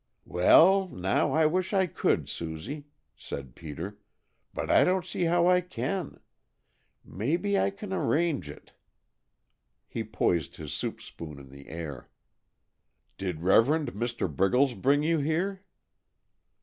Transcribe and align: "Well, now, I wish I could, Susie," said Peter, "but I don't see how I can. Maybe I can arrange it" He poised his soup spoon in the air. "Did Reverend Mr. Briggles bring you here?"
"Well, 0.25 0.87
now, 0.87 1.31
I 1.31 1.45
wish 1.45 1.73
I 1.73 1.85
could, 1.85 2.27
Susie," 2.27 2.87
said 3.15 3.53
Peter, 3.53 3.99
"but 4.51 4.71
I 4.71 4.83
don't 4.83 5.05
see 5.05 5.25
how 5.25 5.45
I 5.45 5.61
can. 5.61 6.19
Maybe 7.05 7.55
I 7.59 7.69
can 7.69 7.93
arrange 7.93 8.49
it" 8.49 8.73
He 9.93 10.03
poised 10.03 10.55
his 10.55 10.73
soup 10.73 11.01
spoon 11.01 11.37
in 11.37 11.49
the 11.49 11.69
air. 11.69 12.09
"Did 13.19 13.43
Reverend 13.43 13.93
Mr. 13.93 14.27
Briggles 14.27 14.73
bring 14.73 15.03
you 15.03 15.19
here?" 15.19 15.61